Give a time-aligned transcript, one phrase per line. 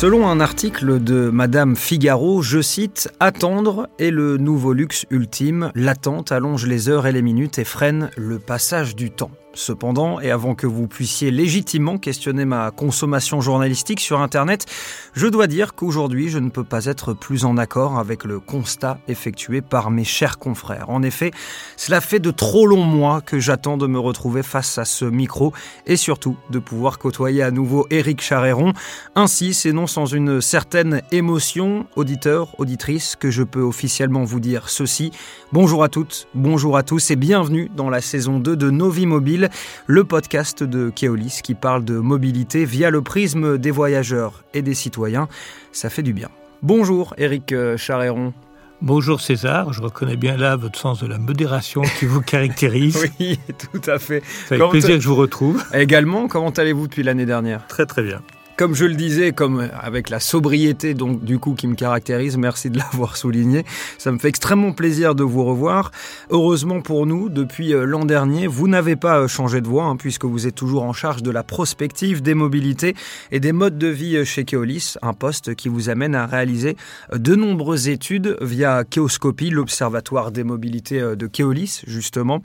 [0.00, 5.72] Selon un article de Madame Figaro, je cite Attendre est le nouveau luxe ultime.
[5.74, 9.32] L'attente allonge les heures et les minutes et freine le passage du temps.
[9.58, 14.66] Cependant, et avant que vous puissiez légitimement questionner ma consommation journalistique sur Internet,
[15.14, 19.00] je dois dire qu'aujourd'hui, je ne peux pas être plus en accord avec le constat
[19.08, 20.90] effectué par mes chers confrères.
[20.90, 21.32] En effet,
[21.76, 25.52] cela fait de trop longs mois que j'attends de me retrouver face à ce micro
[25.86, 28.74] et surtout de pouvoir côtoyer à nouveau Éric Charéron.
[29.16, 34.68] Ainsi, c'est non sans une certaine émotion, auditeur, auditrice, que je peux officiellement vous dire
[34.68, 35.10] ceci.
[35.52, 39.47] Bonjour à toutes, bonjour à tous et bienvenue dans la saison 2 de Novi Mobile
[39.86, 44.74] le podcast de Keolis qui parle de mobilité via le prisme des voyageurs et des
[44.74, 45.28] citoyens.
[45.72, 46.28] Ça fait du bien.
[46.62, 48.32] Bonjour Eric euh, Charéron.
[48.80, 53.10] Bonjour César, je reconnais bien là votre sens de la modération qui vous caractérise.
[53.20, 54.22] oui, tout à fait.
[54.46, 55.64] C'est avec plaisir que je vous retrouve.
[55.74, 57.66] Également, comment allez-vous depuis l'année dernière?
[57.66, 58.22] Très très bien.
[58.58, 62.70] Comme je le disais, comme avec la sobriété donc du coup qui me caractérise, merci
[62.70, 63.64] de l'avoir souligné.
[63.98, 65.92] Ça me fait extrêmement plaisir de vous revoir.
[66.30, 69.94] Heureusement pour nous, depuis euh, l'an dernier, vous n'avez pas euh, changé de voie hein,
[69.94, 72.96] puisque vous êtes toujours en charge de la prospective des mobilités
[73.30, 76.76] et des modes de vie euh, chez Keolis, un poste qui vous amène à réaliser
[77.14, 82.42] de nombreuses études via Keoscopie, l'observatoire des mobilités de Keolis justement.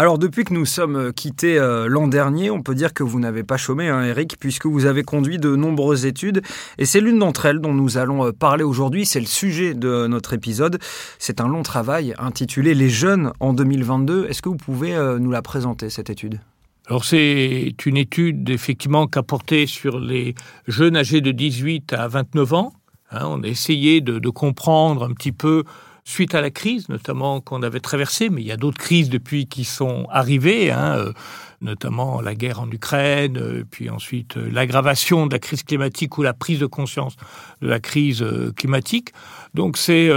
[0.00, 3.56] Alors depuis que nous sommes quittés l'an dernier, on peut dire que vous n'avez pas
[3.56, 6.40] chômé, hein, Eric, puisque vous avez conduit de nombreuses études
[6.78, 9.06] et c'est l'une d'entre elles dont nous allons euh, parler aujourd'hui.
[9.06, 10.78] C'est le sujet de notre épisode.
[11.18, 14.26] C'est un long travail intitulé Les jeunes en 2022.
[14.28, 16.38] Est-ce que vous pouvez euh, nous la présenter, cette étude?
[16.86, 20.36] Alors c'est une étude effectivement qu'a porté sur les
[20.68, 22.72] jeunes âgés de 18 à 29 ans.
[23.10, 23.24] Hein.
[23.24, 25.64] on a essayé de, comprendre un petit peu
[26.08, 29.46] suite à la crise, notamment qu'on avait traversée, mais il y a d'autres crises depuis
[29.46, 30.70] qui sont arrivées.
[30.70, 31.12] Hein, euh,
[31.60, 36.22] notamment la guerre en Ukraine, euh, puis ensuite euh, l'aggravation de la crise climatique ou
[36.22, 37.16] la prise de conscience
[37.60, 39.10] de la crise euh, climatique.
[39.54, 40.08] Donc c'est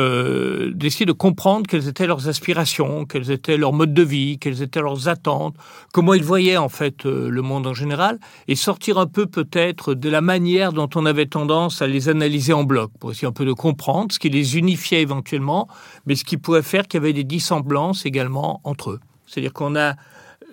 [0.74, 4.82] d'essayer de comprendre quelles étaient leurs aspirations, quels étaient leurs modes de vie, quelles étaient
[4.82, 5.56] leurs attentes,
[5.94, 8.20] comment ils voyaient en fait le monde en général,
[8.50, 12.52] et sortir un peu peut-être de la manière dont on avait tendance à les analyser
[12.52, 15.70] en bloc, pour essayer un peu de comprendre ce qui les unifiait éventuellement,
[16.06, 19.00] mais ce qui pouvait faire qu'il y avait des dissemblances également entre eux.
[19.26, 19.96] C'est-à-dire qu'on a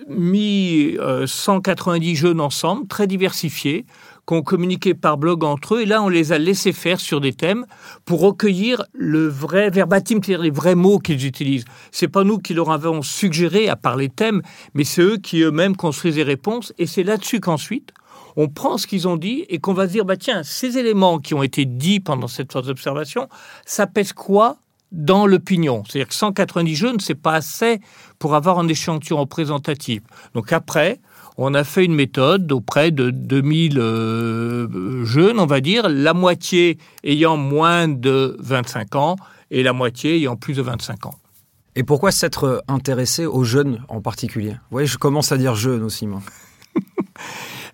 [0.08, 0.96] mis
[1.26, 3.86] 190 euh, jeunes ensemble, très diversifiés,
[4.26, 5.82] qui ont communiqué par blog entre eux.
[5.82, 7.64] Et là, on les a laissés faire sur des thèmes
[8.04, 11.64] pour recueillir le vrai verbatim, c'est-à-dire les vrais mots qu'ils utilisent.
[11.92, 14.42] C'est pas nous qui leur avons suggéré à part les thèmes,
[14.74, 16.72] mais c'est eux qui eux-mêmes construisent les réponses.
[16.78, 17.92] Et c'est là-dessus qu'ensuite,
[18.36, 21.18] on prend ce qu'ils ont dit et qu'on va se dire, bah tiens, ces éléments
[21.18, 23.28] qui ont été dits pendant cette phase d'observation,
[23.64, 24.58] ça pèse quoi
[24.92, 25.84] dans l'opinion.
[25.86, 27.80] C'est-à-dire que 190 jeunes, c'est pas assez
[28.18, 30.02] pour avoir un échantillon représentatif.
[30.34, 31.00] Donc après,
[31.36, 36.78] on a fait une méthode auprès de 2000 euh, jeunes, on va dire, la moitié
[37.04, 39.16] ayant moins de 25 ans
[39.50, 41.14] et la moitié ayant plus de 25 ans.
[41.76, 44.50] Et pourquoi s'être intéressé aux jeunes en particulier?
[44.50, 46.22] Vous voyez, je commence à dire jeunes aussi, moi.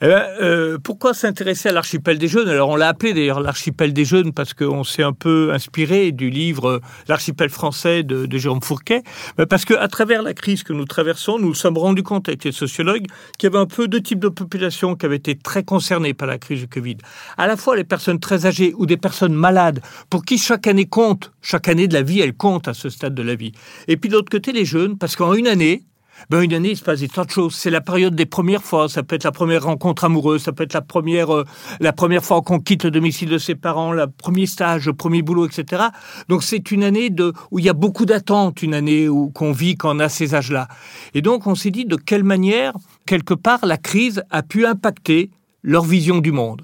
[0.04, 2.50] Eh ben, euh, pourquoi s'intéresser à l'archipel des jeunes?
[2.50, 6.28] Alors on l'a appelé d'ailleurs l'archipel des jeunes parce qu'on s'est un peu inspiré du
[6.28, 9.02] livre euh, L'archipel français de, Jérôme Fourquet,
[9.48, 12.52] parce qu'à travers la crise que nous traversons, nous nous sommes rendus compte avec les
[12.52, 13.06] sociologues
[13.38, 16.28] qu'il y avait un peu deux types de populations qui avaient été très concernées par
[16.28, 16.98] la crise du Covid.
[17.38, 20.84] À la fois les personnes très âgées ou des personnes malades pour qui chaque année
[20.84, 23.52] compte, chaque année de la vie, elle compte à ce stade de la vie.
[23.88, 25.84] Et puis de l'autre côté les jeunes, parce qu'en une année,
[26.30, 27.54] ben, une année, il se passe des tas de choses.
[27.54, 28.88] C'est la période des premières fois.
[28.88, 31.44] Ça peut être la première rencontre amoureuse, ça peut être la première, euh,
[31.80, 35.22] la première fois qu'on quitte le domicile de ses parents, le premier stage, le premier
[35.22, 35.84] boulot, etc.
[36.28, 37.10] Donc c'est une année
[37.50, 40.34] où il y a beaucoup d'attentes, une année où qu'on vit quand on a ces
[40.34, 40.68] âges-là.
[41.14, 42.72] Et donc on s'est dit de quelle manière,
[43.06, 45.30] quelque part, la crise a pu impacter
[45.62, 46.62] leur vision du monde.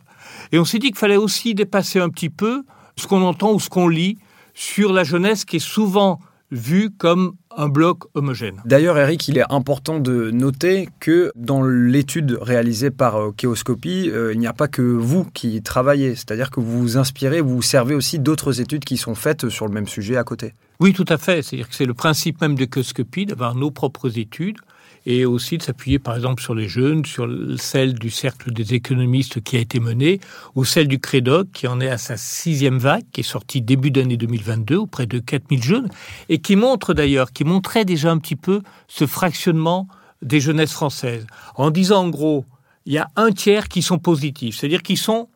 [0.53, 2.63] Et on s'est dit qu'il fallait aussi dépasser un petit peu
[2.97, 4.19] ce qu'on entend ou ce qu'on lit
[4.55, 6.21] sur la jeunesse qui est souvent
[6.51, 8.61] vue comme un bloc homogène.
[8.65, 14.33] D'ailleurs, Eric, il est important de noter que dans l'étude réalisée par euh, Kéoscopie, euh,
[14.33, 17.95] il n'y a pas que vous qui travaillez, c'est-à-dire que vous vous inspirez, vous servez
[17.95, 20.55] aussi d'autres études qui sont faites sur le même sujet à côté.
[20.79, 21.43] Oui, tout à fait.
[21.43, 24.59] C'est-à-dire que c'est le principe même de Kéoscopie d'avoir nos propres études
[25.07, 29.43] et aussi de s'appuyer par exemple sur les jeunes, sur celle du cercle des économistes
[29.43, 30.21] qui a été menée,
[30.55, 33.91] ou celle du Crédoc qui en est à sa sixième vague, qui est sortie début
[33.91, 35.89] d'année 2022 auprès de 4000 jeunes,
[36.29, 39.89] et qui montre d'ailleurs, qui montrait déjà un petit peu ce fractionnement
[40.23, 42.45] des jeunesses françaises, en disant en gros,
[42.87, 45.29] il y a un tiers qui sont positifs, c'est-à-dire qu'ils sont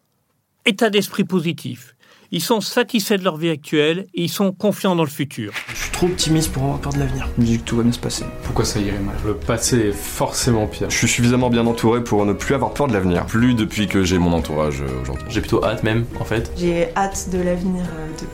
[0.67, 1.95] état d'esprit positif.
[2.31, 5.53] Ils sont satisfaits de leur vie actuelle et ils sont confiants dans le futur.
[5.95, 7.29] Trop optimiste pour avoir peur de l'avenir.
[7.37, 8.25] Je me dis que tout va bien se passer.
[8.43, 9.15] Pourquoi ça irait mal?
[9.25, 10.91] Le passé est forcément pire.
[10.91, 13.25] Je suis suffisamment bien entouré pour ne plus avoir peur de l'avenir.
[13.27, 15.27] Plus depuis que j'ai mon entourage euh, aujourd'hui.
[15.31, 16.53] J'ai plutôt hâte même, en fait.
[16.57, 18.27] J'ai hâte de l'avenir euh, de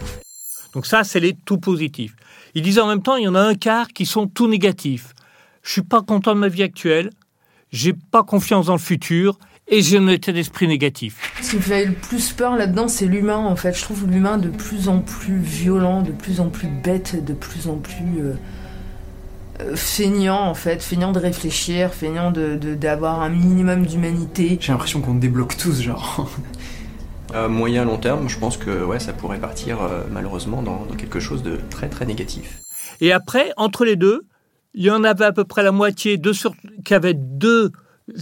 [0.73, 2.17] Donc ça, c'est les tout positifs.
[2.55, 5.13] Ils disent en même temps, il y en a un quart qui sont tout négatifs.
[5.63, 7.11] Je suis pas content de ma vie actuelle,
[7.73, 9.39] j'ai pas confiance dans le futur
[9.71, 11.33] et j'ai un état d'esprit négatif.
[11.41, 13.73] Ce qui me fait le plus peur là-dedans, c'est l'humain en fait.
[13.77, 17.69] Je trouve l'humain de plus en plus violent, de plus en plus bête, de plus
[17.69, 18.33] en plus euh,
[19.61, 24.59] euh, feignant en fait, feignant de réfléchir, feignant de d'avoir un minimum d'humanité.
[24.61, 26.29] J'ai l'impression qu'on débloque tous, genre.
[27.33, 30.97] À moyen long terme, je pense que ouais, ça pourrait partir euh, malheureusement dans, dans
[30.97, 32.59] quelque chose de très très négatif.
[33.01, 34.27] Et après, entre les deux,
[34.75, 37.71] il y en avait à peu près la moitié deux sur, qui avaient deux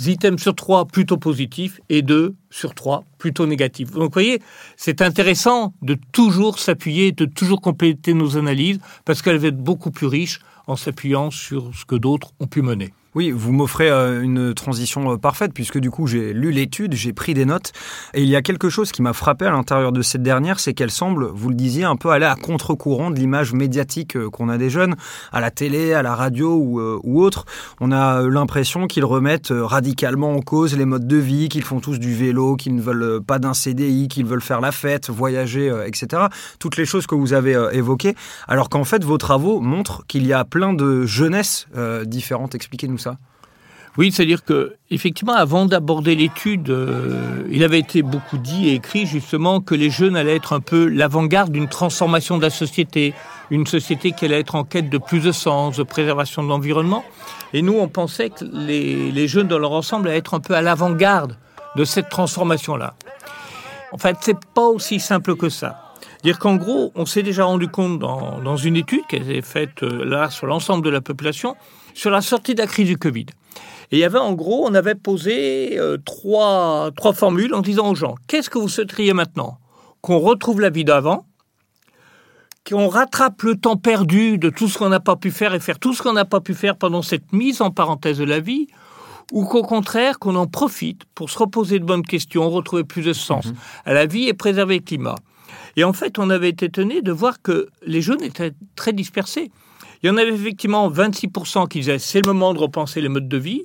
[0.06, 3.90] items sur trois plutôt positifs et deux sur trois plutôt négatifs.
[3.90, 4.40] Donc vous voyez,
[4.76, 9.90] c'est intéressant de toujours s'appuyer, de toujours compléter nos analyses parce qu'elles vont être beaucoup
[9.90, 12.93] plus riches en s'appuyant sur ce que d'autres ont pu mener.
[13.18, 17.12] Oui, vous m'offrez euh, une transition euh, parfaite puisque du coup j'ai lu l'étude, j'ai
[17.12, 17.72] pris des notes
[18.14, 20.72] et il y a quelque chose qui m'a frappé à l'intérieur de cette dernière, c'est
[20.72, 24.48] qu'elle semble, vous le disiez, un peu aller à contre-courant de l'image médiatique euh, qu'on
[24.48, 24.94] a des jeunes
[25.32, 27.44] à la télé, à la radio ou, ou autre.
[27.80, 31.98] On a l'impression qu'ils remettent radicalement en cause les modes de vie, qu'ils font tous
[31.98, 36.26] du vélo, qu'ils ne veulent pas d'un CDI, qu'ils veulent faire la fête, voyager, etc.
[36.60, 38.14] Toutes les choses que vous avez évoquées,
[38.46, 41.66] alors qu'en fait vos travaux montrent qu'il y a plein de jeunesses
[42.06, 42.54] différentes.
[42.54, 43.07] Expliquez-nous ça.
[43.99, 49.06] Oui, c'est-à-dire que effectivement, avant d'aborder l'étude, euh, il avait été beaucoup dit et écrit
[49.06, 53.12] justement que les jeunes allaient être un peu l'avant-garde d'une transformation de la société,
[53.50, 57.05] une société qui allait être en quête de plus de sens, de préservation de l'environnement.
[57.52, 60.62] Et nous, on pensait que les, jeunes dans leur ensemble allaient être un peu à
[60.62, 61.37] l'avant-garde
[61.75, 62.94] de cette transformation-là.
[63.90, 65.96] En fait, c'est pas aussi simple que ça.
[66.22, 69.43] Dire qu'en gros, on s'est déjà rendu compte dans, dans une étude qui a été
[69.43, 71.56] faite euh, là sur l'ensemble de la population
[71.98, 73.26] sur la sortie de la crise du Covid.
[73.90, 77.90] Et il y avait en gros, on avait posé euh, trois, trois formules en disant
[77.90, 79.58] aux gens, qu'est-ce que vous souhaiteriez maintenant?
[80.00, 81.26] Qu'on retrouve la vie d'avant,
[82.68, 85.80] qu'on rattrape le temps perdu de tout ce qu'on n'a pas pu faire et faire
[85.80, 88.68] tout ce qu'on n'a pas pu faire pendant cette mise en parenthèse de la vie,
[89.32, 93.12] ou qu'au contraire, qu'on en profite pour se reposer de bonnes questions, retrouver plus de
[93.12, 93.56] sens mhm.
[93.86, 95.16] à la vie et préserver le climat.
[95.76, 99.50] Et en fait, on avait été étonné de voir que les jeunes étaient très dispersés.
[100.02, 103.28] Il y en avait effectivement 26% qui disaient c'est le moment de repenser les modes
[103.28, 103.64] de vie,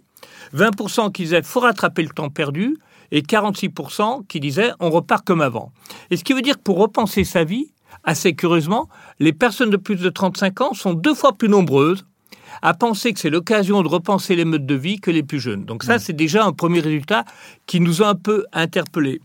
[0.56, 2.78] 20% qui disaient faut rattraper le temps perdu
[3.12, 5.72] et 46% qui disaient on repart comme avant.
[6.10, 7.72] Et ce qui veut dire que pour repenser sa vie,
[8.04, 8.90] assez curieusement,
[9.20, 12.06] les personnes de plus de 35 ans sont deux fois plus nombreuses
[12.62, 15.66] à penser que c'est l'occasion de repenser les modes de vie que les plus jeunes.
[15.66, 16.00] Donc ça, mmh.
[16.00, 17.26] c'est déjà un premier résultat
[17.66, 19.22] qui nous a un peu interpellés.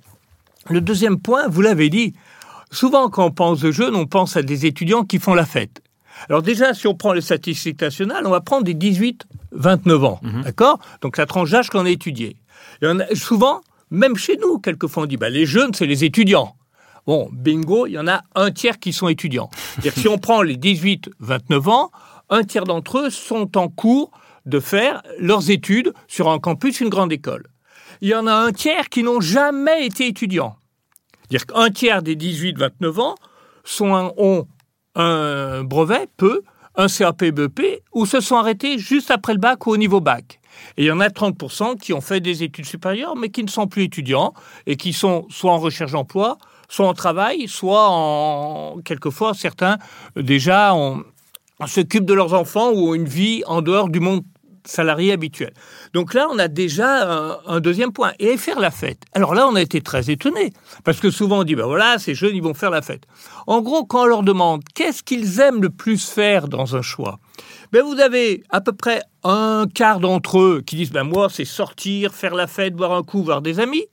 [0.68, 2.14] Le deuxième point, vous l'avez dit,
[2.70, 5.82] souvent quand on pense de jeunes, on pense à des étudiants qui font la fête.
[6.28, 10.42] Alors déjà, si on prend les statistiques nationales, on va prendre des 18-29 ans, mhm.
[10.42, 10.78] d'accord?
[11.00, 12.36] Donc la tranche d'âge qu'on a étudiée.
[12.82, 13.60] Et on a, souvent,
[13.90, 16.54] même chez nous, quelquefois, on dit bah, les jeunes, c'est les étudiants.
[17.06, 19.48] Bon, bingo, il y en a un tiers qui sont étudiants.
[19.74, 21.90] C'est-à-dire si on prend les 18-29 ans,
[22.28, 24.10] un tiers d'entre eux sont en cours
[24.44, 27.46] de faire leurs études sur un campus, une grande école.
[28.00, 30.56] Il y en a un tiers qui n'ont jamais été étudiants.
[31.30, 33.14] C'est-à-dire qu'un tiers des 18-29 ans
[33.64, 34.46] sont, ont
[34.98, 36.42] un brevet, peu,
[36.76, 40.40] un CAP BEP, ou se sont arrêtés juste après le bac ou au niveau bac.
[40.76, 43.48] Et il y en a 30% qui ont fait des études supérieures, mais qui ne
[43.48, 44.34] sont plus étudiants
[44.66, 46.38] et qui sont soit en recherche d'emploi,
[46.68, 49.78] soit en travail, soit en quelquefois certains
[50.16, 50.74] déjà
[51.66, 54.22] s'occupent de leurs enfants ou ont une vie en dehors du monde
[54.68, 55.52] salarié habituel.
[55.94, 58.12] Donc là, on a déjà un, deuxième point.
[58.18, 59.02] Et faire la fête.
[59.12, 60.52] Alors là, on a été très étonnés.
[60.84, 63.04] Parce que souvent, on dit, ben voilà, ces jeunes, ils vont faire la fête.
[63.46, 67.18] En gros, quand on leur demande qu'est-ce qu'ils aiment le plus faire dans un choix,
[67.72, 71.44] ben vous avez à peu près un quart d'entre eux qui disent, ben moi, c'est
[71.44, 73.86] sortir, faire la fête, boire un coup, voir des amis.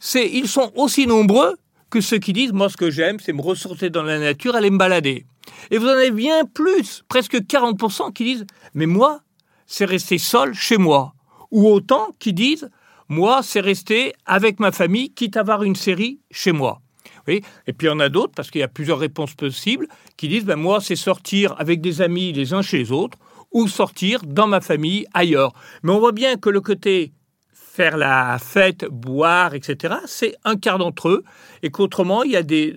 [0.00, 1.56] C'est, ils sont aussi nombreux
[1.90, 4.70] que ceux qui disent, moi, ce que j'aime, c'est me ressourcer dans la nature, aller
[4.70, 5.26] me balader.
[5.70, 9.20] Et vous en avez bien plus, presque 40% qui disent, mais moi,
[9.66, 11.14] c'est rester seul chez moi.
[11.50, 12.70] Ou autant qui disent,
[13.08, 16.80] moi, c'est rester avec ma famille, quitte à voir une série chez moi.
[17.28, 17.42] Oui.
[17.66, 20.28] Et puis il y en a d'autres, parce qu'il y a plusieurs réponses possibles, qui
[20.28, 23.18] disent, ben moi, c'est sortir avec des amis les uns chez les autres,
[23.52, 25.52] ou sortir dans ma famille ailleurs.
[25.82, 27.12] Mais on voit bien que le côté
[27.52, 31.24] faire la fête, boire, etc., c'est un quart d'entre eux,
[31.62, 32.76] et qu'autrement, il y a des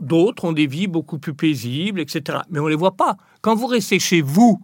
[0.00, 2.38] d'autres ont des vies beaucoup plus paisibles, etc.
[2.48, 3.16] Mais on ne les voit pas.
[3.42, 4.58] Quand vous restez chez vous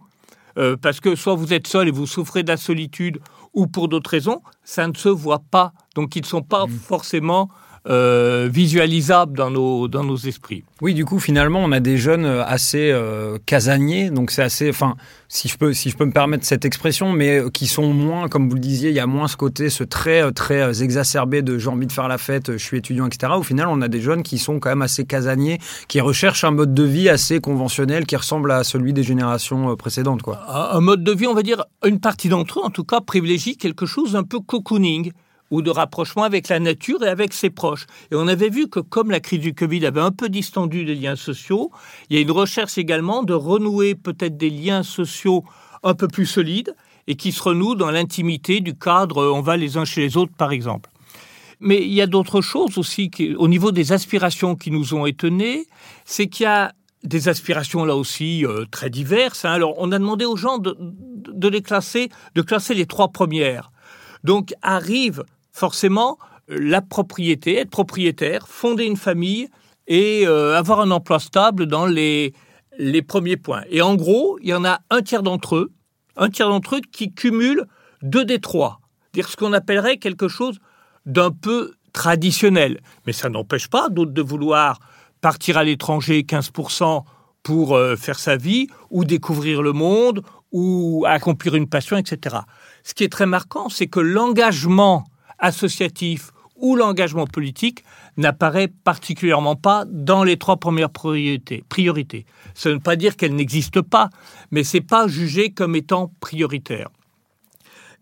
[0.57, 3.19] euh, parce que soit vous êtes seul et vous souffrez de la solitude,
[3.53, 5.73] ou pour d'autres raisons, ça ne se voit pas.
[5.95, 6.71] Donc ils ne sont pas mmh.
[6.71, 7.49] forcément
[7.89, 10.65] euh, visualisable dans nos, dans nos esprits.
[10.81, 14.69] Oui, du coup, finalement, on a des jeunes euh, assez euh, casaniers, donc c'est assez,
[14.69, 14.95] enfin,
[15.29, 18.49] si je peux, si je peux me permettre cette expression, mais qui sont moins, comme
[18.49, 21.69] vous le disiez, il y a moins ce côté, ce très, très exacerbé de j'ai
[21.69, 23.31] envie de faire la fête, je suis étudiant, etc.
[23.37, 26.51] Au final, on a des jeunes qui sont quand même assez casaniers, qui recherchent un
[26.51, 30.41] mode de vie assez conventionnel, qui ressemble à celui des générations précédentes, quoi.
[30.75, 33.55] Un mode de vie, on va dire, une partie d'entre eux, en tout cas, privilégie
[33.55, 35.11] quelque chose d'un peu cocooning
[35.51, 37.85] ou de rapprochement avec la nature et avec ses proches.
[38.11, 40.95] Et on avait vu que comme la crise du Covid avait un peu distendu les
[40.95, 41.71] liens sociaux,
[42.09, 45.43] il y a une recherche également de renouer peut-être des liens sociaux
[45.83, 46.75] un peu plus solides
[47.07, 50.33] et qui se renouent dans l'intimité du cadre on va les uns chez les autres
[50.37, 50.89] par exemple.
[51.59, 55.05] Mais il y a d'autres choses aussi qui, au niveau des aspirations qui nous ont
[55.07, 55.65] étonnés,
[56.05, 56.71] c'est qu'il y a
[57.03, 59.45] des aspirations là aussi euh, très diverses.
[59.45, 59.51] Hein.
[59.51, 63.71] Alors on a demandé aux gens de, de les classer, de classer les trois premières.
[64.23, 65.23] Donc arrive
[65.57, 69.49] forcément la propriété, être propriétaire, fonder une famille
[69.87, 72.33] et euh, avoir un emploi stable dans les,
[72.77, 73.63] les premiers points.
[73.69, 75.71] Et en gros, il y en a un tiers d'entre eux,
[76.15, 77.65] un tiers d'entre eux qui cumulent
[78.03, 78.79] deux des trois,
[79.13, 80.59] dire ce qu'on appellerait quelque chose
[81.05, 82.79] d'un peu traditionnel.
[83.07, 84.79] Mais ça n'empêche pas d'autres de vouloir
[85.21, 87.03] partir à l'étranger 15%
[87.41, 90.21] pour euh, faire sa vie, ou découvrir le monde,
[90.51, 92.37] ou accomplir une passion, etc.
[92.83, 95.05] Ce qui est très marquant, c'est que l'engagement
[95.39, 97.83] associatif ou l'engagement politique
[98.17, 101.63] n'apparaît particulièrement pas dans les trois premières priorités.
[101.69, 102.25] priorités.
[102.65, 104.09] Ne veut pas dire qu'elles n'existent pas,
[104.51, 106.89] mais c'est pas jugé comme étant prioritaire.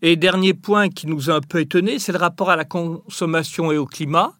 [0.02, 3.72] Et dernier point qui nous a un peu étonné, c'est le rapport à la consommation
[3.72, 4.32] et au climat.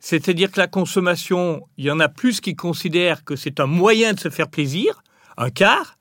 [0.00, 4.12] C'est-à-dire que la consommation, il y en a plus qui considèrent que c'est un moyen
[4.12, 5.02] de se faire plaisir,
[5.36, 5.96] un quart,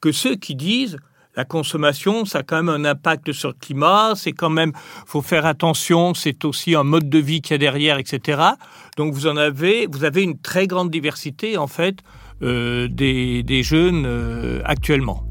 [0.00, 0.98] que ceux qui disent
[1.38, 4.72] la consommation, ça a quand même un impact sur le climat, c'est quand même,
[5.06, 8.42] faut faire attention, c'est aussi un mode de vie qu'il y a derrière, etc.
[8.96, 11.98] Donc vous en avez, vous avez une très grande diversité en fait
[12.42, 15.27] euh, des, jeunes euh, actuellement.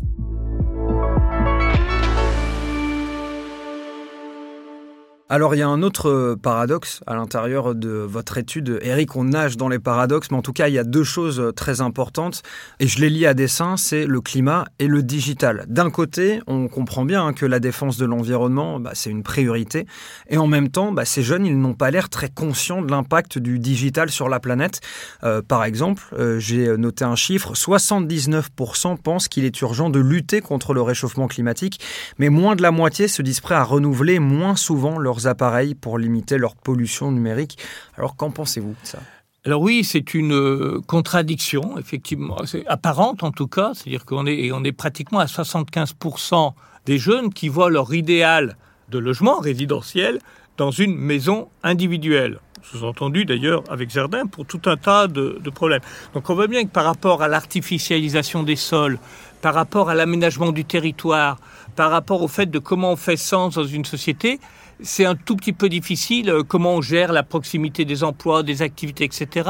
[5.29, 8.79] Alors il y a un autre euh, paradoxe à l'intérieur de votre étude.
[8.81, 11.41] Eric, on nage dans les paradoxes, mais en tout cas il y a deux choses
[11.41, 12.43] euh, très importantes,
[12.79, 15.65] et je les lis à dessein, c'est le climat et le digital.
[15.67, 19.85] D'un côté, on comprend bien hein, que la défense de l'environnement, bah, c'est une priorité,
[20.29, 23.37] et en même temps, bah, ces jeunes, ils n'ont pas l'air très conscients de l'impact
[23.37, 24.79] du digital sur la planète.
[25.25, 26.03] Euh, par exemple,
[26.37, 31.81] j'ai noté un chiffre, 79% pensent qu'il est urgent de lutter contre le réchauffement climatique,
[32.17, 35.97] mais moins de la moitié se disent prêts à renouveler moins souvent leur appareils pour
[35.97, 37.57] limiter leur pollution numérique.
[37.97, 38.99] Alors qu'en pensez-vous de ça?
[39.47, 42.35] Alors oui, c'est une euh, contradiction, effectivement,
[42.67, 46.51] apparente en tout cas, c'est-à-dire qu'on est, on est pratiquement à 75%
[46.85, 48.57] des jeunes qui voient leur idéal
[48.89, 50.19] de logement résidentiel
[50.57, 52.39] dans une maison individuelle.
[52.61, 55.81] Sous-entendu d'ailleurs avec jardin pour tout un tas de, de, problèmes.
[56.13, 58.99] Donc on voit bien que par rapport à l'artificialisation des sols,
[59.41, 61.39] par rapport à l'aménagement du territoire,
[61.77, 64.41] par rapport au fait de comment on fait sens dans une société,
[64.81, 68.61] c'est un tout petit peu difficile euh, comment on gère la proximité des emplois, des
[68.61, 69.49] activités, etc.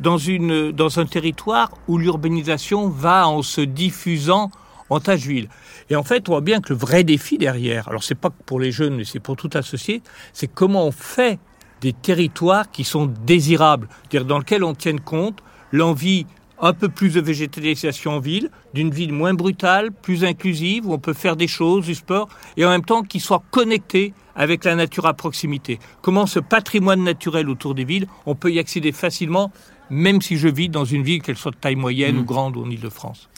[0.00, 4.50] dans, une, dans un territoire où l'urbanisation va en se diffusant
[4.90, 5.48] en tâche d'huile.
[5.90, 8.60] Et en fait, on voit bien que le vrai défi derrière, alors c'est pas pour
[8.60, 10.02] les jeunes, mais c'est pour tout associé,
[10.32, 11.38] c'est comment on fait
[11.80, 16.26] des territoires qui sont désirables, c'est-à-dire dans lesquels on tienne compte l'envie
[16.62, 20.98] un peu plus de végétalisation en ville, d'une ville moins brutale, plus inclusive, où on
[20.98, 24.76] peut faire des choses, du sport, et en même temps qui soit connecté avec la
[24.76, 25.80] nature à proximité.
[26.00, 29.50] Comment ce patrimoine naturel autour des villes, on peut y accéder facilement,
[29.90, 32.26] même si je vis dans une ville, qu'elle soit de taille moyenne ou mmh.
[32.26, 33.28] grande ou en Ile-de-France.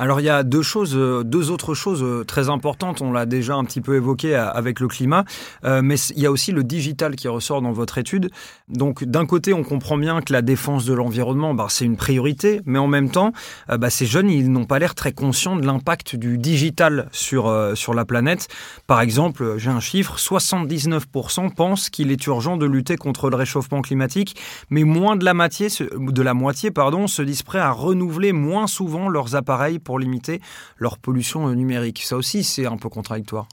[0.00, 3.02] Alors il y a deux choses, euh, deux autres choses euh, très importantes.
[3.02, 5.26] On l'a déjà un petit peu évoqué euh, avec le climat,
[5.62, 8.30] mais il y a aussi le digital qui ressort dans votre étude.
[8.70, 12.62] Donc d'un côté, on comprend bien que la défense de l'environnement, bah, c'est une priorité,
[12.64, 13.34] mais en même temps,
[13.68, 17.92] bah, ces jeunes, ils n'ont pas l'air très conscients de l'impact du digital sur sur
[17.92, 18.48] la planète.
[18.86, 23.82] Par exemple, j'ai un chiffre 79% pensent qu'il est urgent de lutter contre le réchauffement
[23.82, 24.36] climatique,
[24.70, 29.78] mais moins de la moitié, pardon, se disent prêts à renouveler moins souvent leurs appareils
[29.98, 30.40] limiter
[30.76, 32.02] leur pollution numérique.
[32.02, 33.48] Ça aussi, c'est un peu contradictoire.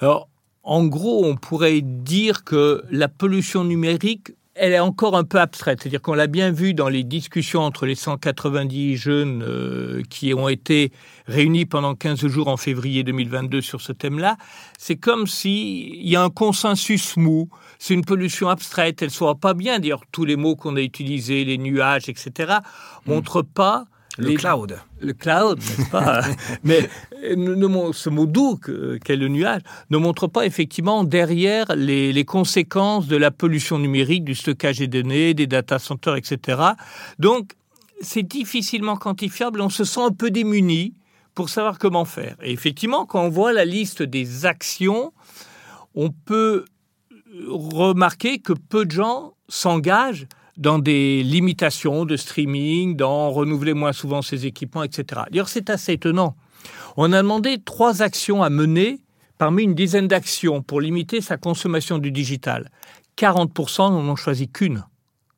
[0.00, 0.28] Alors,
[0.62, 5.80] en gros, on pourrait dire que la pollution numérique, elle est encore un peu abstraite.
[5.82, 10.48] C'est-à-dire qu'on l'a bien vu dans les discussions entre les 190 jeunes euh, qui ont
[10.48, 10.92] été
[11.26, 14.36] réunis pendant 15 jours en février 2022 sur ce thème-là.
[14.78, 17.48] C'est comme s'il y a un consensus mou.
[17.78, 19.02] C'est une pollution abstraite.
[19.02, 19.80] Elle ne soit pas bien.
[19.80, 22.54] D'ailleurs, tous les mots qu'on a utilisés, les nuages, etc.,
[23.06, 23.84] montrent pas
[24.16, 24.78] Le Les- cloud.
[25.00, 26.22] le cloud, n'est-ce pas
[26.62, 26.88] Mais
[27.22, 33.06] ce mot doux que- qu'est le nuage ne montre pas effectivement derrière les, les conséquences
[33.08, 36.60] de la pollution numérique, du stockage des données, des data centers, etc.
[37.18, 37.52] Donc,
[38.00, 39.60] c'est difficilement quantifiable.
[39.60, 40.94] On se sent un peu démuni
[41.34, 42.36] pour savoir comment faire.
[42.42, 45.12] Et effectivement, quand on voit la liste des actions,
[45.96, 46.64] on peut
[47.48, 54.22] remarquer que peu de gens s'engagent dans des limitations de streaming, dans renouveler moins souvent
[54.22, 55.22] ses équipements, etc.
[55.30, 56.36] D'ailleurs, c'est assez étonnant.
[56.96, 59.00] On a demandé trois actions à mener
[59.38, 62.70] parmi une dizaine d'actions pour limiter sa consommation du digital.
[63.18, 64.84] 40% n'en ont choisi qu'une.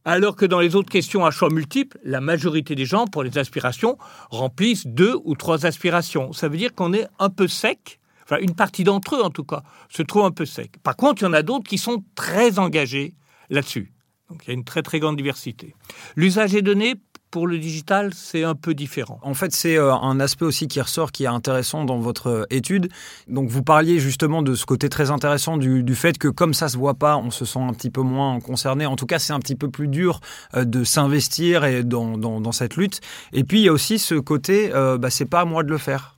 [0.05, 3.39] Alors que dans les autres questions à choix multiples, la majorité des gens, pour les
[3.39, 3.99] aspirations,
[4.31, 6.33] remplissent deux ou trois aspirations.
[6.33, 9.43] Ça veut dire qu'on est un peu sec, enfin une partie d'entre eux en tout
[9.43, 10.81] cas, se trouve un peu sec.
[10.85, 13.15] Par contre, il y en a d'autres qui sont très engagés
[13.51, 13.93] là-dessus.
[14.31, 15.75] Donc il y a une très très grande diversité.
[16.17, 16.95] L'usage des données
[17.31, 19.19] pour le digital, c'est un peu différent.
[19.23, 22.45] En fait, c'est euh, un aspect aussi qui ressort, qui est intéressant dans votre euh,
[22.51, 22.89] étude.
[23.29, 26.79] Donc, vous parliez justement de ce côté très intéressant du, fait que comme ça se
[26.79, 28.87] voit pas, on se sent un petit peu moins concerné.
[28.87, 30.21] En tout cas, c'est un petit peu plus dur
[30.55, 33.01] euh, de s'investir dans, dans cette lutte.
[33.33, 35.71] Et puis, il y a aussi ce côté, euh, bah, c'est pas à moi de
[35.71, 36.16] le faire.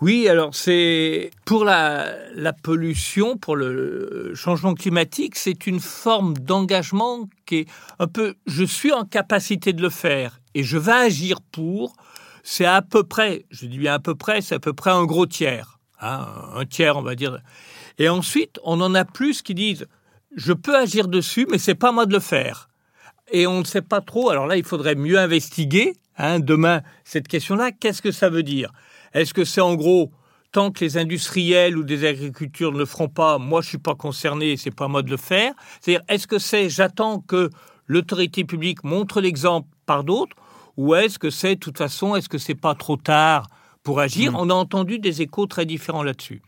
[0.00, 2.14] Oui, alors c'est pour la,
[2.62, 8.92] pollution, pour le changement climatique, c'est une forme d'engagement qui est un peu je suis
[8.92, 11.96] en capacité de le faire et je vais agir pour.
[12.44, 15.04] C'est à peu près, je dis bien à peu près, c'est à peu près un
[15.04, 17.40] gros tiers, hein, un tiers on va dire.
[17.98, 19.88] Et ensuite, on en a plus qui disent
[20.36, 22.68] je peux agir dessus, mais c'est pas moi de le faire.
[23.32, 24.30] Et on ne sait pas trop.
[24.30, 25.94] Alors là, il faudrait mieux investiguer.
[26.16, 28.72] Hein, demain, cette question-là, qu'est-ce que ça veut dire?
[29.18, 30.12] Est-ce que c'est en gros
[30.52, 33.96] tant que les industriels ou des agricultures ne le feront pas, moi je suis pas
[33.96, 35.52] concerné, c'est pas à moi de le faire.
[35.80, 37.50] C'est-à-dire, est-ce que c'est j'attends que
[37.88, 40.36] l'autorité publique montre l'exemple par d'autres,
[40.76, 43.48] ou est-ce que c'est de toute façon, est-ce que c'est pas trop tard
[43.82, 44.32] pour agir?
[44.36, 46.40] On a entendu des échos très différents là-dessus.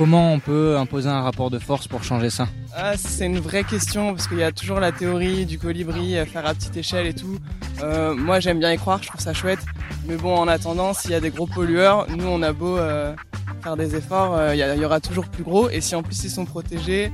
[0.00, 3.64] Comment on peut imposer un rapport de force pour changer ça Ah, c'est une vraie
[3.64, 7.06] question parce qu'il y a toujours la théorie du colibri à faire à petite échelle
[7.06, 7.38] et tout.
[7.82, 9.58] Euh, moi, j'aime bien y croire, je trouve ça chouette.
[10.06, 13.14] Mais bon, en attendant, s'il y a des gros pollueurs, nous, on a beau euh,
[13.62, 15.68] faire des efforts, euh, il y, a- il y aura toujours plus gros.
[15.68, 17.12] Et si en plus ils sont protégés,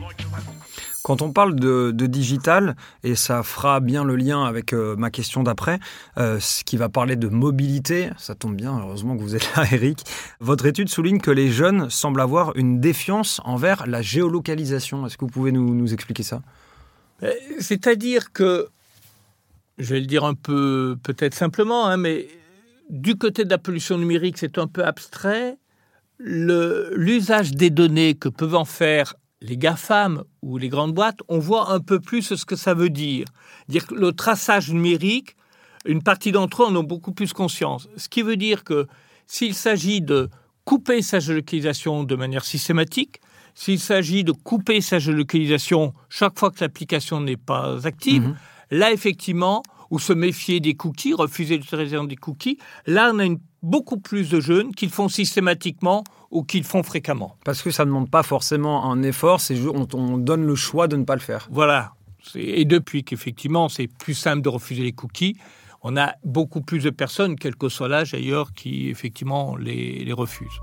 [1.07, 5.45] Quand on parle de, digital, et ça fera bien le lien avec euh, ma question
[5.45, 5.79] d'après,
[6.19, 9.63] euh, ce qui va parler de mobilité, ça tombe bien, heureusement que vous êtes là,
[9.73, 10.01] Eric.
[10.41, 15.07] Votre étude souligne que les jeunes semblent avoir une défiance envers la géolocalisation.
[15.07, 16.43] Est-ce que vous pouvez nous, expliquer ça?
[17.23, 18.67] Euh, C'est-à-dire que,
[19.79, 22.27] je vais le dire un peu peut-être simplement, hein, mais
[22.91, 25.57] du côté de la pollution numérique, c'est un peu abstrait.
[26.19, 31.71] L'usage des données que peuvent en faire les GAFAM ou les grandes boîtes, on voit
[31.73, 33.27] un peu plus ce que ça veut dire.
[33.69, 35.37] Dire que le traçage numérique,
[35.85, 37.89] une partie d'entre eux en ont beaucoup plus conscience.
[37.97, 38.87] Ce qui veut dire que
[39.27, 40.31] s'il s'agit de
[40.65, 43.21] couper sa géolocalisation de manière systématique,
[43.55, 48.37] s'il s'agit de couper sa géolocalisation chaque fois que l'application n'est pas active, Mhm.
[48.73, 53.39] là effectivement, ou se méfier des cookies, refuser l'utilisation des cookies, là on a une-
[53.67, 57.37] beaucoup plus de jeunes qui le font systématiquement ou qui le font fréquemment.
[57.45, 60.87] Parce que ça ne demande pas forcément un effort, c'est on, on donne le choix
[60.87, 61.49] de ne pas le faire.
[61.51, 61.93] Voilà.
[62.35, 65.37] Et depuis qu'effectivement c'est plus simple de refuser les cookies,
[65.83, 70.13] on a beaucoup plus de personnes, quel que soit l'âge d'ailleurs, qui effectivement les, les
[70.13, 70.61] refusent.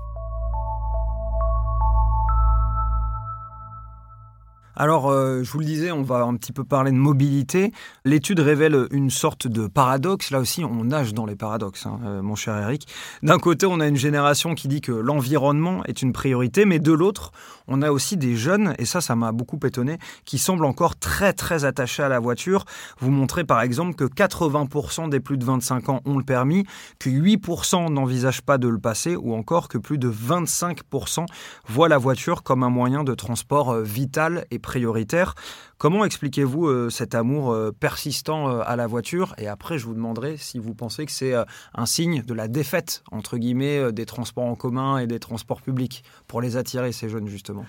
[4.76, 7.72] Alors, euh, je vous le disais, on va un petit peu parler de mobilité.
[8.04, 10.30] L'étude révèle une sorte de paradoxe.
[10.32, 12.88] Là aussi, on nage dans les paradoxes, hein, euh, mon cher Eric.
[13.22, 16.92] D'un côté, on a une génération qui dit que l'environnement est une priorité, mais de
[16.92, 17.30] l'autre,
[17.68, 21.32] on a aussi des jeunes, et ça, ça m'a beaucoup étonné, qui semblent encore très,
[21.32, 22.64] très attachés à la voiture.
[22.98, 26.64] Vous montrez par exemple que 80% des plus de 25 ans ont le permis,
[26.98, 31.26] que 8% n'envisagent pas de le passer, ou encore que plus de 25%
[31.68, 35.34] voient la voiture comme un moyen de transport euh, vital et prioritaire.
[35.76, 39.34] Comment expliquez-vous euh, cet amour euh, persistant euh, à la voiture?
[39.38, 41.34] Et après, je vous demanderai si vous pensez que c'est
[41.74, 46.02] un signe de la défaite, entre guillemets, des transports en commun et des transports publics,
[46.26, 47.66] pour les attirer, ces jeunes, justement?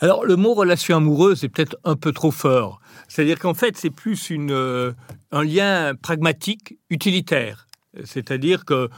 [0.00, 2.80] Alors, le mot relation amoureuse est peut-être un peu trop fort.
[3.08, 4.94] C'est-à-dire qu'en fait, c'est plus une,
[5.30, 7.66] un lien pragmatique, utilitaire.
[8.04, 8.88] C'est-à-dire que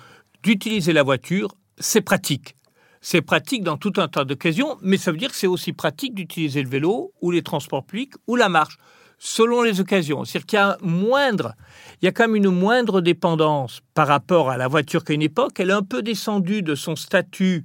[0.43, 2.55] d'utiliser la voiture, c'est pratique.
[3.01, 6.15] C'est pratique dans tout un tas d'occasions, mais ça veut dire que c'est aussi pratique
[6.15, 8.77] d'utiliser le vélo ou les transports publics ou la marche,
[9.19, 10.25] selon les occasions.
[10.25, 11.55] C'est-à-dire qu'il y a moindre,
[12.01, 15.23] il y a quand même une moindre dépendance par rapport à la voiture qu'à une
[15.23, 15.61] époque.
[15.61, 17.65] Elle est un peu descendue de son statut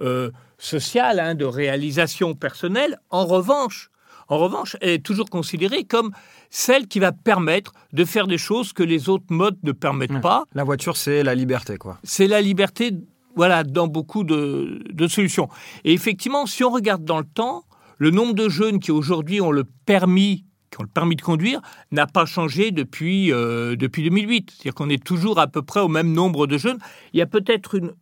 [0.00, 2.98] euh, social, hein, de réalisation personnelle.
[3.10, 3.90] En revanche,
[4.28, 6.10] En revanche, elle est toujours considérée comme
[6.50, 10.44] celle qui va permettre de faire des choses que les autres modes ne permettent pas.
[10.54, 11.98] La voiture, c'est la liberté, quoi.
[12.02, 12.92] C'est la liberté,
[13.36, 15.48] voilà, dans beaucoup de, de solutions.
[15.84, 17.64] Et effectivement, si on regarde dans le temps,
[17.98, 21.60] le nombre de jeunes qui aujourd'hui ont le permis qui ont le permis de conduire
[21.92, 24.50] n'a pas changé depuis, euh, depuis 2008.
[24.50, 26.78] C'est-à-dire qu'on est toujours à peu près au même nombre de jeunes.
[27.12, 27.92] Il y a peut-être une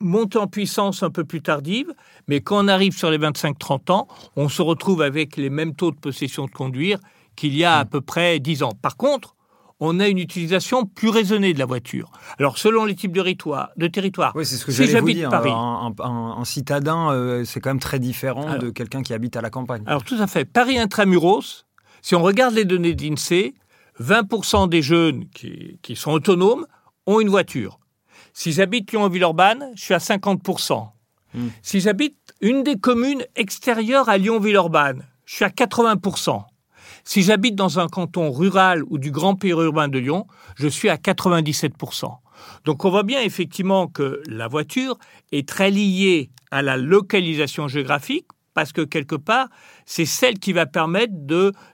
[0.00, 1.92] montée en puissance un peu plus tardive,
[2.28, 5.90] mais quand on arrive sur les 25-30 ans, on se retrouve avec les mêmes taux
[5.90, 6.98] de possession de conduire
[7.36, 8.72] qu'il y a à peu près 10 ans.
[8.80, 9.34] Par contre,
[9.80, 12.10] on a une utilisation plus raisonnée de la voiture.
[12.38, 15.30] Alors, selon les types de territoire, de territoire oui, c'est ce que si dire.
[15.30, 19.14] Paris, un, un- un citadin, euh, c'est quand même très différent Alors- de quelqu'un qui
[19.14, 19.82] habite à la campagne.
[19.86, 20.44] Alors tout à fait.
[20.44, 21.64] Paris intramuros,
[22.02, 23.54] si on regarde les données de l'INSEE,
[24.00, 26.66] 20% des jeunes qui, qui sont autonomes
[27.06, 27.78] ont une voiture.
[28.32, 30.88] Si j'habite Lyon-Villeurbanne, je suis à 50%.
[31.34, 31.48] Hmm.
[31.62, 36.42] Si j'habite une des communes extérieures à Lyon-Villeurbanne, je suis à 80%.
[37.04, 40.96] Si j'habite dans un canton rural ou du grand périurbain de Lyon, je suis à
[40.96, 42.10] 97%.
[42.64, 44.98] Donc on voit bien effectivement que la voiture
[45.32, 49.48] est très liée à la localisation géographique parce que quelque part,
[49.86, 51.12] c'est celle qui va permettre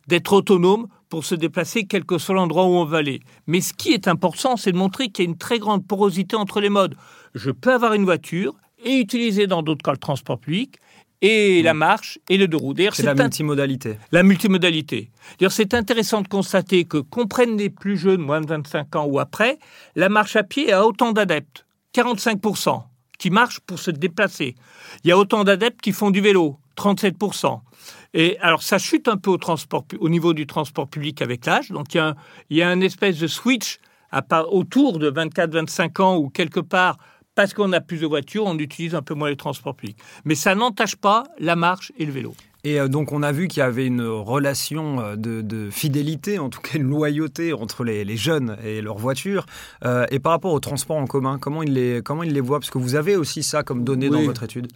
[0.07, 3.21] d'être autonome pour se déplacer quel que soit l'endroit où on va aller.
[3.47, 6.37] Mais ce qui est important, c'est de montrer qu'il y a une très grande porosité
[6.37, 6.97] entre les modes.
[7.35, 10.79] Je peux avoir une voiture et utiliser dans d'autres cas le transport public
[11.22, 12.74] et la marche et le deux roues.
[12.92, 13.96] C'est la un- multimodalité.
[14.12, 15.11] la multimodalité.
[15.38, 19.18] D'ailleurs, c'est intéressant de constater que, comprennent les plus jeunes, moins de 25 ans ou
[19.18, 19.59] après,
[19.94, 22.83] la marche à pied a autant d'adeptes, 45%,
[23.18, 24.55] qui marchent pour se déplacer.
[25.05, 27.61] Il y a autant d'adeptes qui font du vélo, 37%.
[28.14, 31.70] Et alors, ça chute un peu au, transport, au niveau du transport public avec l'âge.
[31.70, 32.14] Donc, il y a, un,
[32.50, 33.79] il y a un espèce de switch
[34.11, 36.96] à part, autour de 24-25 ans ou quelque part,
[37.37, 39.99] parce qu'on a plus de voitures, on utilise un peu moins les transports publics.
[40.25, 42.35] Mais ça n'entache pas la marche et le vélo.
[42.64, 46.40] Et euh, donc, on a vu qu'il y avait une relation euh, de, de fidélité,
[46.40, 49.46] en tout cas une loyauté entre les, les jeunes et leur voiture.
[49.85, 52.59] Euh, et par rapport aux transports en commun, comment ils les, comment ils les voient?
[52.59, 54.66] Parce que vous avez aussi ça comme données dans votre étude.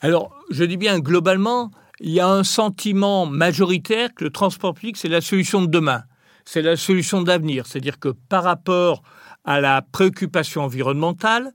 [0.00, 4.96] Alors, je dis bien globalement, il y a un sentiment majoritaire que le transport public,
[4.96, 6.02] c'est la solution de demain.
[6.46, 7.66] C'est la solution d'avenir.
[7.66, 9.02] C'est-à-dire que par rapport
[9.44, 11.52] à la préoccupation environnementale,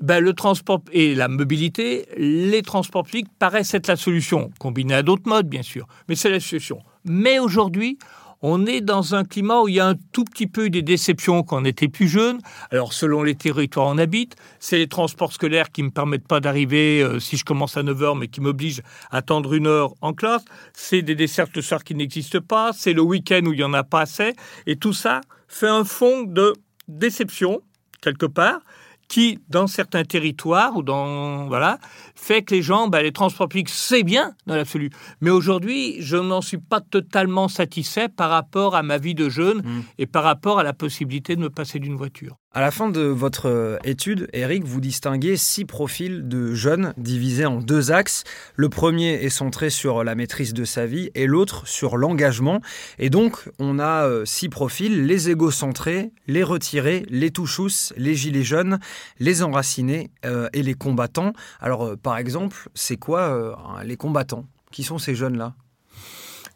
[0.00, 5.02] ben, le transport et la mobilité, les transports publics paraissent être la solution, combinée à
[5.02, 6.80] d'autres modes, bien sûr, mais c'est la solution.
[7.04, 7.98] Mais aujourd'hui,
[8.42, 11.42] on est dans un climat où il y a un tout petit peu des déceptions
[11.42, 12.38] quand on était plus jeune.
[12.70, 16.28] Alors, selon les territoires où on habite, c'est les transports scolaires qui ne me permettent
[16.28, 19.94] pas d'arriver euh, si je commence à 9h, mais qui m'obligent à attendre une heure
[20.02, 20.44] en classe.
[20.74, 22.72] C'est des dessertes le soir qui n'existent pas.
[22.74, 24.34] C'est le week-end où il n'y en a pas assez.
[24.66, 26.52] Et tout ça fait un fond de
[26.88, 27.62] déception,
[28.02, 28.60] quelque part,
[29.08, 31.78] qui, dans certains territoires ou dans voilà,
[32.14, 34.90] fait que les gens, ben, les transports publics, c'est bien dans l'absolu.
[35.20, 39.46] Mais aujourd'hui, je n'en suis pas totalement satisfait par rapport à ma vie de jeune
[39.56, 39.82] Mm.
[39.98, 42.36] et par rapport à la possibilité de me passer d'une voiture.
[42.56, 47.44] À la fin de votre euh, étude, Eric, vous distinguez six profils de jeunes divisés
[47.44, 48.24] en deux axes.
[48.54, 52.62] Le premier est centré sur la maîtrise de sa vie et l'autre sur l'engagement.
[52.98, 58.42] Et donc, on a euh, six profils, les égocentrés, les retirés, les touchous, les gilets
[58.42, 58.78] jaunes,
[59.20, 61.34] les enracinés euh, et les combattants.
[61.60, 64.46] Alors, par exemple, c'est quoi les combattants?
[64.72, 65.54] Qui sont ces jeunes-là?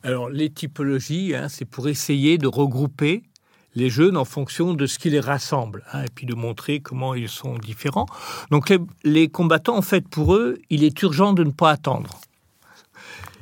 [0.02, 3.24] Alors, les typologies, hein, c'est pour essayer de regrouper
[3.74, 7.14] les jeunes en fonction de ce qui les rassemble, hein, et puis de montrer comment
[7.14, 8.06] ils sont différents.
[8.50, 8.72] Donc,
[9.04, 12.20] les, combattants, en fait, pour eux, il est urgent de ne pas attendre.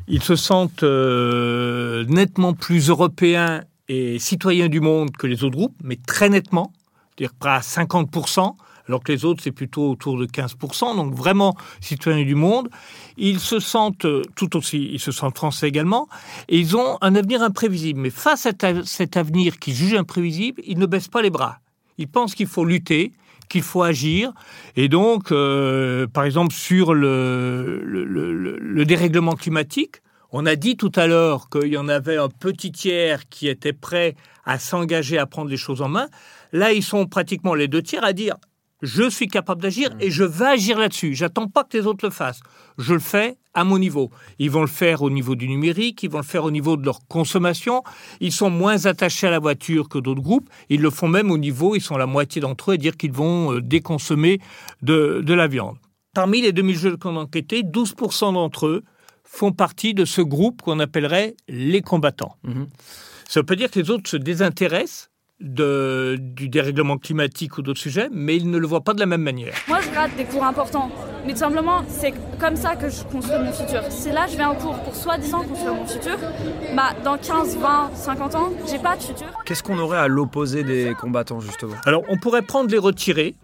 [0.07, 5.77] Ils se sentent euh, nettement plus européens et citoyens du monde que les autres groupes,
[5.83, 6.73] mais très nettement,
[7.17, 8.55] c'est-à-dire près à 50%,
[8.89, 12.69] alors que les autres, c'est plutôt autour de 15%, donc vraiment citoyens du monde.
[13.17, 16.09] Ils se sentent euh, tout aussi, ils se sentent français également,
[16.49, 18.01] et ils ont un avenir imprévisible.
[18.01, 18.53] Mais face à
[18.85, 21.59] cet avenir qu'ils jugent imprévisible, ils ne baissent pas les bras.
[21.99, 23.13] Ils pensent qu'il faut lutter,
[23.49, 24.33] qu'il faut agir.
[24.77, 29.97] Et donc, euh, par exemple, sur le, le, le- le dérèglement climatique,
[30.31, 33.73] on a dit tout à l'heure qu'il y en avait un petit tiers qui était
[33.73, 36.09] prêt à s'engager à prendre les choses en main.
[36.53, 38.37] Là, ils sont pratiquement les deux tiers à dire
[38.83, 41.15] je suis capable d'agir et je vais agir là-dessus.
[41.15, 42.41] J'attends pas que les autres le fassent.
[42.79, 44.11] Je le fais à mon niveau.
[44.39, 46.85] Ils vont le faire au niveau du numérique, ils vont le faire au niveau de
[46.85, 47.83] leur consommation.
[48.21, 50.49] Ils sont moins attachés à la voiture que d'autres groupes.
[50.69, 53.13] Ils le font même au niveau, ils sont la moitié d'entre eux, à dire qu'ils
[53.13, 54.41] vont euh, déconsommer
[54.83, 55.77] de, de la viande.
[56.15, 58.85] Parmi les 2000 jeunes qu'on a enquêtés, 12% d'entre eux
[59.25, 62.37] font partie de ce groupe qu'on appellerait les combattants.
[62.45, 62.67] Mhm.
[63.29, 65.08] Ça veut pas dire que les autres se désintéressent
[65.41, 69.07] de, du dérèglement climatique ou d'autres sujets, mais ils ne le voient pas de la
[69.07, 69.55] même manière.
[69.69, 70.91] Moi, je rate des cours importants,
[71.27, 73.83] mais tout simplement, c'est comme ça que je construis mon futur.
[73.91, 76.17] C'est là, je vais en cours pour soi-disant construire mon futur.
[76.75, 79.27] Bah, dans 15, 20, 50 ans, j'ai pas de futur.
[79.45, 81.75] Qu'est-ce qu'on aurait à l'opposé des combattants, justement?
[81.85, 83.37] Alors, on pourrait prendre les retirés.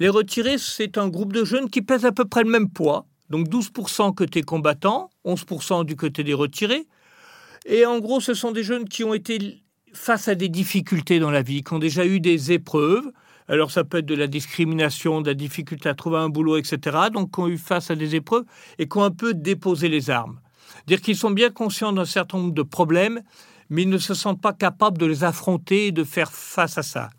[0.00, 3.06] Les retirés, c'est un groupe de jeunes qui pèsent à peu près le même poids.
[3.30, 6.86] Donc 12% côté combattants, 11% du côté des retirés.
[7.66, 9.60] Et en gros, ce sont des jeunes qui ont été
[9.92, 13.10] face à des difficultés dans la vie, qui ont déjà eu des épreuves,
[13.48, 16.96] alors ça peut être de la discrimination, de la difficulté à trouver un boulot, etc.,
[17.12, 18.44] donc qui ont eu face à des épreuves
[18.78, 20.40] et qui ont un peu déposé les armes.
[20.86, 23.22] Dire qu'ils sont bien conscients d'un certain nombre de problèmes,
[23.70, 26.82] mais ils ne se sentent pas capables de les affronter et de faire face à
[26.82, 27.10] ça.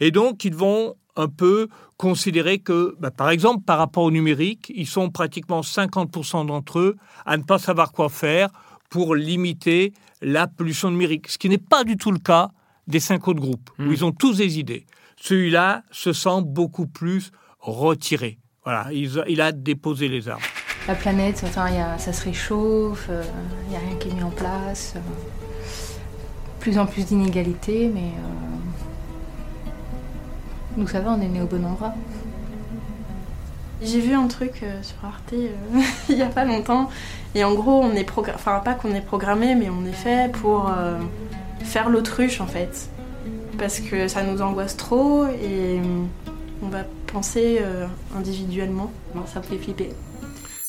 [0.00, 4.72] Et donc, ils vont un peu considérer que, bah, par exemple, par rapport au numérique,
[4.74, 8.50] ils sont pratiquement 50% d'entre eux à ne pas savoir quoi faire
[8.88, 12.50] pour limiter la pollution numérique, ce qui n'est pas du tout le cas
[12.86, 13.92] des cinq autres groupes, où hmm.
[13.92, 14.86] ils ont tous des idées.
[15.20, 18.38] Celui-là se sent beaucoup plus retiré.
[18.64, 20.42] Voilà, il, a déposé les armes.
[20.86, 23.22] La planète, ça se réchauffe, il euh,
[23.70, 24.94] n'y a rien qui est mis en place.
[24.96, 25.00] Euh,
[26.60, 29.70] plus en plus d'inégalités, mais euh,
[30.76, 31.94] vous savez, on est né au bon endroit.
[33.80, 35.32] J'ai vu un truc sur Arte
[36.08, 36.90] il n'y a pas longtemps
[37.34, 40.68] et en gros, on est enfin pas qu'on est programmé, mais on est fait pour
[40.68, 40.98] euh,
[41.60, 42.88] faire l'autruche en fait,
[43.58, 45.80] parce que ça nous angoisse trop et
[46.62, 47.86] on va penser euh,
[48.16, 48.90] individuellement.
[49.26, 49.90] ça me fait flipper.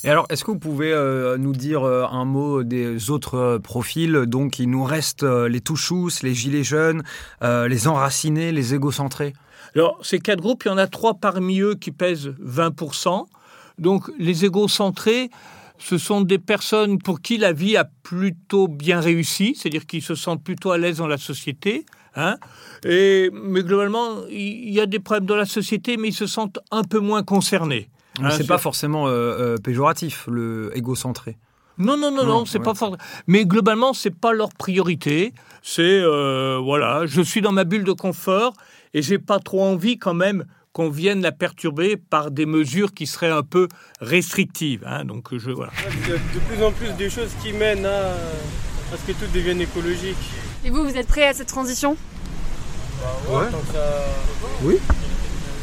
[0.03, 4.59] Et alors, est-ce que vous pouvez euh, nous dire un mot des autres profils Donc,
[4.59, 7.03] il nous reste les touchous, les gilets jaunes,
[7.41, 9.33] les enracinés, les égocentrés?
[9.75, 13.25] Alors, ces quatre groupes, il y en a trois parmi eux qui pèsent 20%.
[13.77, 15.29] Donc, les égocentrés,
[15.77, 20.15] ce sont des personnes pour qui la vie a plutôt bien réussi, c'est-à-dire qu'ils se
[20.15, 21.85] sentent plutôt à l'aise dans la société.
[22.15, 22.37] Hein
[22.83, 26.59] et, mais globalement, il y a des problèmes dans la société, mais ils se sentent
[26.71, 27.89] un peu moins concernés.
[28.21, 31.37] Hein, c'est pas forcément euh, euh, péjoratif, le égocentré.
[31.77, 32.97] Non, non, non, non, c'est pas fort.
[33.27, 35.33] Mais globalement, c'est pas leur priorité.
[35.61, 38.53] C'est euh, voilà, je suis dans ma bulle de confort
[38.93, 43.07] et j'ai pas trop envie quand même qu'on vienne la perturber par des mesures qui
[43.07, 43.67] seraient un peu
[44.01, 44.83] restrictives.
[44.85, 45.05] Hein.
[45.05, 45.71] donc je voilà.
[46.03, 48.13] Il y a de plus en plus des choses qui mènent à,
[48.91, 50.17] ce que tout devienne écologique.
[50.63, 51.97] Et vous, vous êtes prêt à cette transition?
[53.01, 54.05] Bah ouais, Tant que ça...
[54.63, 54.77] Oui,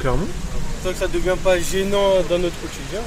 [0.01, 0.27] clairement.
[0.83, 3.01] Tant que ça ne devient pas gênant dans notre quotidien.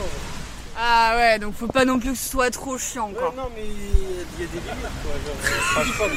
[0.78, 3.34] Ah ouais, donc faut pas non plus que ce soit trop chiant quoi.
[3.36, 4.88] non mais il y a des limites
[5.98, 6.08] quoi.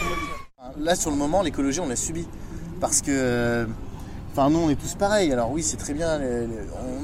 [0.78, 2.28] Là sur le moment, l'écologie on l'a subi.
[2.80, 3.66] Parce que
[4.32, 5.30] Enfin, nous, on est tous pareils.
[5.30, 6.18] Alors oui, c'est très bien.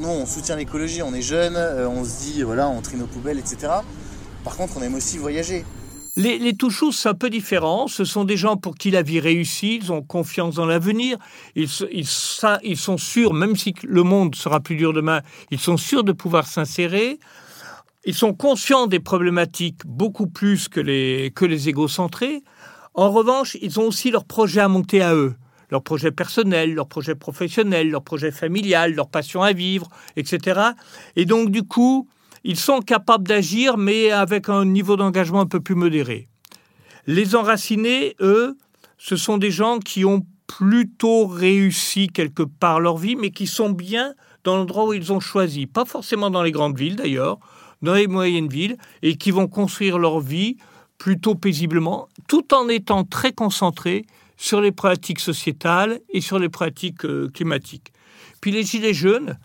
[0.02, 1.02] on, on soutient l'écologie.
[1.02, 1.56] On est jeunes.
[1.56, 3.68] Euh, on se dit, voilà, on trie nos poubelles, etc.
[4.44, 5.64] Par contre, on aime aussi voyager.
[6.16, 7.86] Les, les touchous, c'est un peu différent.
[7.86, 9.82] Ce sont des gens pour qui la vie réussit.
[9.84, 11.18] Ils ont confiance dans l'avenir.
[11.54, 16.04] Ils, ils, sont sûrs, même si le monde sera plus dur demain, ils sont sûrs
[16.04, 17.18] de pouvoir s'insérer.
[18.06, 22.42] Ils sont conscients des problématiques beaucoup plus que les, que les égocentrés.
[22.94, 25.34] En revanche, ils ont aussi leur projet à monter à eux
[25.70, 30.60] leur projet personnel, leur projet professionnel, leur projet familial, leur passion à vivre, etc.
[31.16, 32.08] Et donc, du coup,
[32.44, 36.28] ils sont capables d'agir, mais avec un niveau d'engagement un peu plus modéré.
[37.06, 38.56] Les enracinés, eux,
[38.98, 43.70] ce sont des gens qui ont plutôt réussi quelque part leur vie, mais qui sont
[43.70, 45.66] bien dans l'endroit où ils ont choisi.
[45.66, 47.38] Pas forcément dans les grandes villes d'ailleurs,
[47.82, 50.56] dans les moyennes villes, et qui vont construire leur vie
[50.96, 54.04] plutôt paisiblement, tout en étant très concentrés
[54.38, 57.92] sur les pratiques sociétales et sur les pratiques euh, climatiques.
[58.40, 59.36] Puis les Gilets jaunes,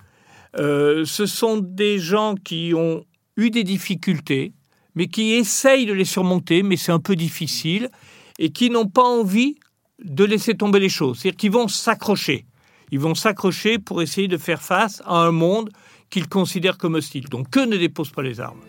[0.57, 3.03] euh, ce sont des gens qui ont
[3.35, 4.53] eu des difficultés,
[4.95, 7.89] mais qui essayent de les surmonter, mais c'est un peu difficile,
[8.37, 9.55] et qui n'ont pas envie
[10.03, 11.19] de laisser tomber les choses.
[11.19, 12.45] C'est-à-dire qu'ils vont s'accrocher.
[12.91, 15.71] Ils vont s'accrocher pour essayer de faire face à un monde
[16.11, 17.25] qu'ils considèrent comme hostile.
[17.29, 18.61] Donc que ne déposent pas les armes?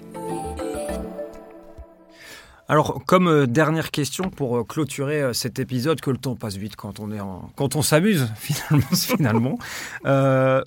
[2.66, 6.57] Alors, comme euh, dernière question pour euh, clôturer euh, cet épisode, que le temps passe
[6.57, 7.18] vite quand on est
[7.57, 8.87] quand on s'amuse finalement.
[8.90, 9.59] finalement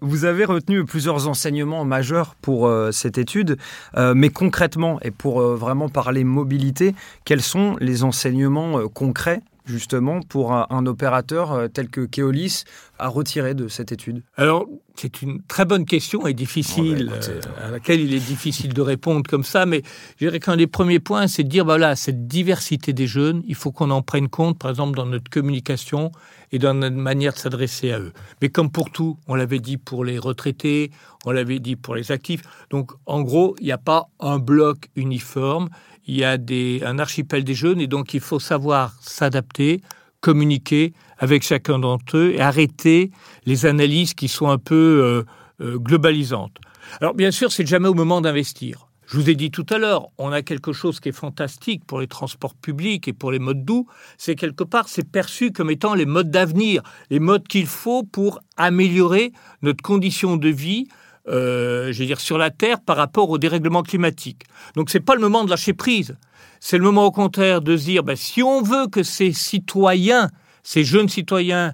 [0.01, 3.57] vous avez retenu plusieurs enseignements majeurs pour cette étude,
[3.95, 10.85] mais concrètement et pour vraiment parler mobilité, quels sont les enseignements concrets justement pour un,
[10.85, 12.63] opérateur euh, tel que Keolis
[12.97, 17.27] à retirer de cette étude Alors, c'est une très bonne question et difficile, oh, bah,
[17.29, 19.83] euh, à laquelle il est difficile de répondre comme ça, mais
[20.17, 23.55] je dirais qu'un des premiers points, c'est de dire, voilà, cette diversité des jeunes, il
[23.55, 26.11] faut qu'on en prenne compte, par exemple, dans notre communication
[26.51, 28.13] et dans notre manière de s'adresser à eux.
[28.41, 30.91] Mais comme pour tout, on l'avait dit pour les retraités,
[31.25, 34.89] on l'avait dit pour les actifs, donc en gros, il n'y a pas un bloc
[34.95, 35.69] uniforme,
[36.07, 39.81] il y a des, un archipel des jeunes et donc il faut savoir s'adapter
[40.21, 43.11] communiquer avec chacun d'entre eux et arrêter
[43.45, 45.23] les analyses qui sont un peu euh,
[45.63, 46.57] euh, globalisantes.
[47.01, 48.87] Alors bien sûr, c'est jamais au moment d'investir.
[49.05, 52.01] Je vous ai dit tout à l'heure, on a quelque chose qui est fantastique pour
[52.01, 55.93] les transports publics et pour les modes doux, c'est quelque part, c'est perçu comme étant
[55.93, 60.89] les modes d'avenir, les modes qu'il faut pour améliorer notre condition de vie,
[61.27, 64.43] euh, je veux dire, sur la Terre par rapport au dérèglement climatique.
[64.75, 66.15] Donc c'est pas le moment de lâcher prise.
[66.59, 70.29] C'est le moment au contraire de se dire, ben, si on veut que ces citoyens,
[70.63, 71.73] ces jeunes citoyens,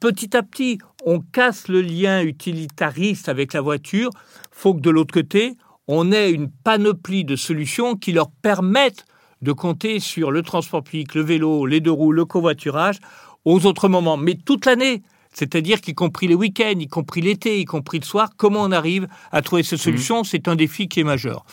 [0.00, 4.10] petit à petit, on casse le lien utilitariste avec la voiture,
[4.50, 5.56] faut que de l'autre côté,
[5.88, 9.06] on ait une panoplie de solutions qui leur permettent
[9.42, 12.98] de compter sur le transport public, le vélo, les deux roues, le covoiturage
[13.44, 15.02] aux autres moments, mais toute l'année.
[15.32, 19.06] C'est-à-dire qu'y compris les week-ends, y compris l'été, y compris le soir, comment on arrive
[19.30, 20.24] à trouver ces solutions, mmh.
[20.24, 21.44] c'est un défi qui est majeur.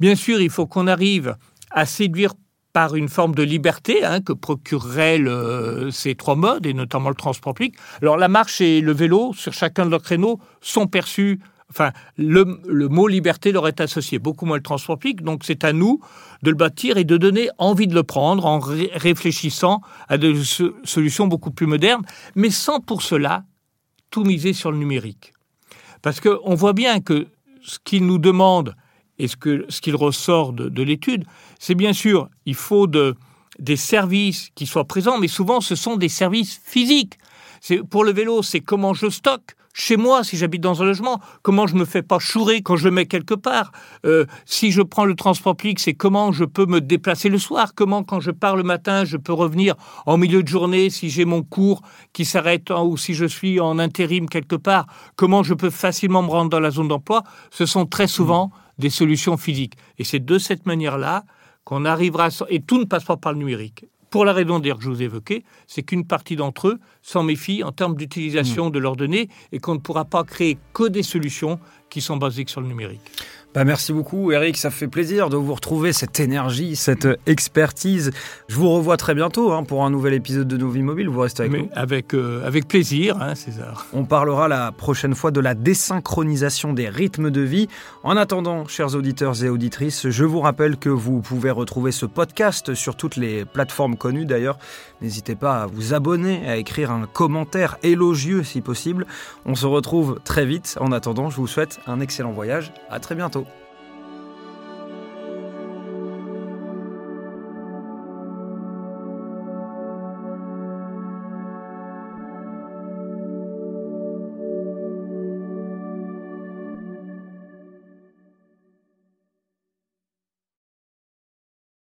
[0.00, 1.36] Bien sûr, il faut qu'on arrive
[1.70, 2.34] à séduire
[2.72, 5.20] par une forme de liberté hein, que procureraient
[5.90, 7.74] ces trois modes, et notamment le transport public.
[8.00, 12.44] Alors la marche et le vélo, sur chacun de leurs créneaux, sont perçus Enfin, le,
[12.88, 15.22] mot liberté leur est associé, beaucoup moins le transport public.
[15.22, 16.00] Donc, c'est à nous
[16.42, 20.34] de le bâtir et de donner envie de le prendre en réfléchissant à des
[20.84, 22.04] solutions beaucoup plus modernes,
[22.34, 23.44] mais sans pour cela
[24.10, 25.32] tout miser sur le numérique.
[26.02, 27.28] Parce qu'on voit bien que
[27.62, 28.74] ce qu'ils nous demandent
[29.18, 31.24] et ce qu'il ce ressort de, l'étude,
[31.58, 33.14] c'est bien sûr, il faut de,
[33.58, 37.18] des services qui soient présents, mais souvent ce sont des services physiques.
[37.90, 41.68] Pour le vélo, c'est comment je stocke, chez moi, si j'habite dans un logement, comment
[41.68, 43.70] je me fais pas chourer quand je le mets quelque part.
[44.04, 47.72] Euh, si je prends le transport public, c'est comment je peux me déplacer le soir.
[47.74, 51.24] Comment, quand je pars le matin, je peux revenir en milieu de journée si j'ai
[51.24, 54.86] mon cours qui s'arrête ou si je suis en intérim quelque part.
[55.14, 57.22] Comment je peux facilement me rendre dans la zone d'emploi.
[57.50, 59.74] Ce sont très souvent des solutions physiques.
[59.98, 61.24] Et c'est de cette manière-là
[61.64, 62.28] qu'on arrivera.
[62.48, 65.02] Et tout ne passe pas par le numérique pour la raison d'ailleurs que je vous
[65.02, 68.72] évoquais, c'est qu'une partie d'entre eux s'en méfie en termes d'utilisation mmh.
[68.72, 72.44] de leurs données et qu'on ne pourra pas créer que des solutions qui sont basées
[72.46, 73.00] sur le numérique.
[73.52, 78.12] Bah merci beaucoup Eric, ça fait plaisir de vous retrouver, cette énergie, cette expertise.
[78.46, 81.18] Je vous revois très bientôt hein, pour un nouvel épisode de Nos Vies Mobiles, vous
[81.18, 83.86] restez avec nous avec, euh, avec plaisir hein, César.
[83.92, 87.66] On parlera la prochaine fois de la désynchronisation des rythmes de vie.
[88.04, 92.74] En attendant, chers auditeurs et auditrices, je vous rappelle que vous pouvez retrouver ce podcast
[92.74, 94.58] sur toutes les plateformes connues d'ailleurs.
[95.02, 99.06] N'hésitez pas à vous abonner, à écrire un commentaire élogieux si possible.
[99.44, 100.76] On se retrouve très vite.
[100.80, 102.72] En attendant, je vous souhaite un excellent voyage.
[102.90, 103.46] À très bientôt.